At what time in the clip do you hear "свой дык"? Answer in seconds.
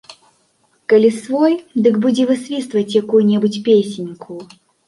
1.17-2.01